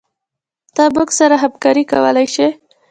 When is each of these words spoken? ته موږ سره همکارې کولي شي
ته 0.75 0.83
موږ 0.95 1.09
سره 1.19 1.35
همکارې 1.43 1.83
کولي 1.91 2.25
شي 2.35 2.47